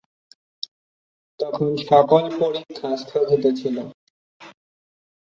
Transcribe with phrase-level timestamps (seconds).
[1.39, 3.77] তখন সকল পরীক্ষা স্থগিত ছিল।